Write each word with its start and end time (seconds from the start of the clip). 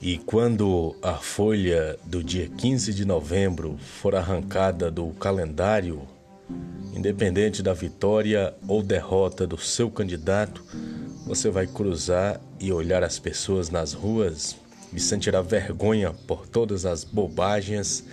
E 0.00 0.16
quando 0.16 0.94
a 1.02 1.14
folha 1.14 1.98
do 2.04 2.22
dia 2.22 2.48
15 2.48 2.94
de 2.94 3.04
novembro 3.04 3.76
for 3.78 4.14
arrancada 4.14 4.92
do 4.92 5.08
calendário, 5.14 6.02
independente 6.94 7.64
da 7.64 7.74
vitória 7.74 8.54
ou 8.68 8.80
derrota 8.80 9.44
do 9.44 9.58
seu 9.58 9.90
candidato, 9.90 10.64
você 11.26 11.50
vai 11.50 11.66
cruzar 11.66 12.40
e 12.60 12.72
olhar 12.72 13.02
as 13.02 13.18
pessoas 13.18 13.70
nas 13.70 13.92
ruas 13.92 14.56
e 14.92 15.00
sentirá 15.00 15.42
vergonha 15.42 16.14
por 16.28 16.46
todas 16.46 16.86
as 16.86 17.02
bobagens 17.02 18.04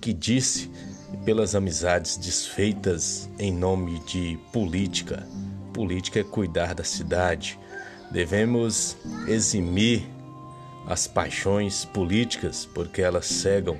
que 0.00 0.12
disse 0.12 0.68
e 1.14 1.16
pelas 1.18 1.54
amizades 1.54 2.16
desfeitas 2.16 3.30
em 3.38 3.52
nome 3.52 4.00
de 4.00 4.36
política. 4.52 5.24
Política 5.72 6.18
é 6.18 6.24
cuidar 6.24 6.74
da 6.74 6.82
cidade. 6.82 7.56
Devemos 8.10 8.96
eximir 9.28 10.02
as 10.86 11.06
paixões 11.06 11.84
políticas, 11.84 12.66
porque 12.66 13.02
elas 13.02 13.26
cegam. 13.26 13.78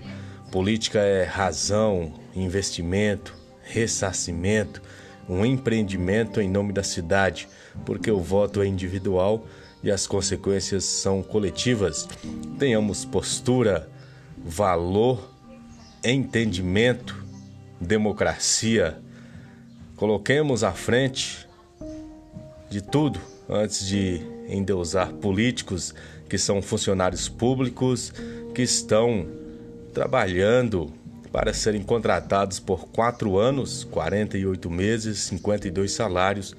Política 0.51 1.01
é 1.01 1.25
razão, 1.25 2.13
investimento, 2.35 3.35
ressarcimento, 3.63 4.83
um 5.29 5.45
empreendimento 5.45 6.41
em 6.41 6.51
nome 6.51 6.73
da 6.73 6.83
cidade, 6.83 7.49
porque 7.85 8.11
o 8.11 8.21
voto 8.21 8.61
é 8.61 8.67
individual 8.67 9.47
e 9.83 9.91
as 9.91 10.07
consequências 10.07 10.85
são 10.85 11.23
coletivas. 11.23 12.09
Tenhamos 12.59 13.05
postura, 13.05 13.89
valor, 14.37 15.31
entendimento, 16.05 17.25
democracia. 17.81 18.99
Coloquemos 19.97 20.65
à 20.65 20.73
frente 20.73 21.49
de 22.69 22.81
tudo 22.81 23.30
antes 23.51 23.85
de 23.87 24.21
endeusar 24.49 25.13
políticos 25.15 25.93
que 26.29 26.39
são 26.39 26.63
funcionários 26.63 27.29
públicos 27.29 28.13
que 28.55 28.63
estão 28.63 29.27
trabalhando 29.93 30.93
para 31.33 31.53
serem 31.53 31.83
contratados 31.83 32.61
por 32.61 32.89
quatro 32.89 33.39
anos, 33.39 33.85
48 33.85 34.71
meses, 34.71 35.19
52 35.21 35.93
salários. 35.93 36.57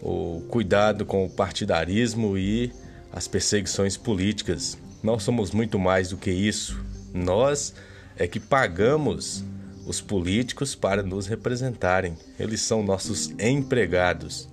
O 0.00 0.42
cuidado 0.48 1.04
com 1.04 1.24
o 1.24 1.30
partidarismo 1.30 2.38
e 2.38 2.72
as 3.12 3.26
perseguições 3.26 3.96
políticas. 3.96 4.78
Nós 5.02 5.22
somos 5.22 5.50
muito 5.50 5.78
mais 5.78 6.10
do 6.10 6.16
que 6.16 6.30
isso. 6.30 6.78
Nós 7.12 7.74
é 8.16 8.26
que 8.26 8.38
pagamos 8.38 9.44
os 9.86 10.00
políticos 10.00 10.74
para 10.74 11.02
nos 11.02 11.26
representarem. 11.26 12.16
Eles 12.38 12.60
são 12.60 12.82
nossos 12.82 13.32
empregados. 13.38 14.48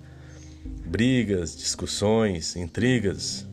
Brigas, 0.96 1.58
discussões, 1.58 2.56
intrigas 2.56 3.46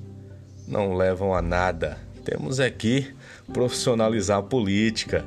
não 0.65 0.95
levam 0.95 1.35
a 1.35 1.43
nada. 1.43 1.99
Temos 2.25 2.61
aqui 2.61 3.13
profissionalizar 3.53 4.39
a 4.39 4.43
política, 4.45 5.27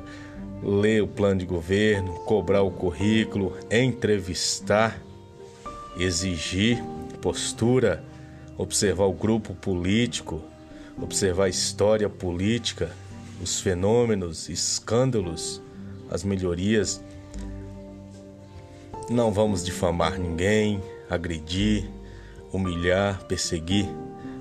ler 0.62 1.02
o 1.02 1.06
plano 1.06 1.40
de 1.40 1.44
governo, 1.44 2.14
cobrar 2.20 2.62
o 2.62 2.70
currículo, 2.70 3.54
entrevistar, 3.70 4.98
exigir 5.98 6.82
postura, 7.20 8.02
observar 8.56 9.04
o 9.04 9.12
grupo 9.12 9.52
político, 9.52 10.40
observar 10.96 11.44
a 11.44 11.50
história 11.50 12.08
política, 12.08 12.90
os 13.42 13.60
fenômenos, 13.60 14.48
escândalos, 14.48 15.60
as 16.10 16.24
melhorias. 16.24 16.98
Não 19.10 19.30
vamos 19.30 19.62
difamar 19.62 20.18
ninguém, 20.18 20.80
agredir, 21.10 21.90
humilhar, 22.56 23.24
perseguir. 23.24 23.86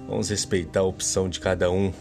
Vamos 0.07 0.29
respeitar 0.29 0.81
a 0.81 0.83
opção 0.83 1.27
de 1.27 1.39
cada 1.39 1.69
um, 1.71 1.91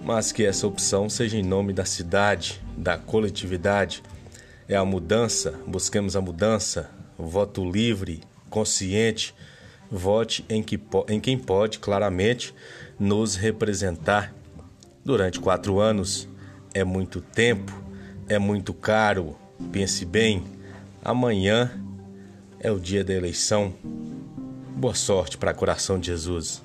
mas 0.00 0.32
que 0.32 0.44
essa 0.44 0.66
opção 0.66 1.08
seja 1.08 1.36
em 1.36 1.42
nome 1.42 1.72
da 1.72 1.84
cidade, 1.84 2.60
da 2.76 2.96
coletividade. 2.98 4.02
É 4.68 4.76
a 4.76 4.84
mudança, 4.84 5.54
busquemos 5.66 6.16
a 6.16 6.20
mudança, 6.20 6.90
voto 7.16 7.64
livre, 7.68 8.20
consciente. 8.50 9.34
Vote 9.90 10.44
em, 10.50 10.62
que, 10.62 10.78
em 11.08 11.18
quem 11.18 11.38
pode 11.38 11.78
claramente 11.78 12.54
nos 12.98 13.36
representar. 13.36 14.34
Durante 15.02 15.40
quatro 15.40 15.80
anos 15.80 16.28
é 16.74 16.84
muito 16.84 17.22
tempo, 17.22 17.72
é 18.28 18.38
muito 18.38 18.74
caro. 18.74 19.34
Pense 19.72 20.04
bem, 20.04 20.44
amanhã 21.02 21.72
é 22.60 22.70
o 22.70 22.78
dia 22.78 23.02
da 23.02 23.14
eleição. 23.14 23.72
Boa 24.78 24.94
sorte 24.94 25.36
para 25.36 25.50
o 25.50 25.54
coração 25.56 25.98
de 25.98 26.06
Jesus. 26.06 26.62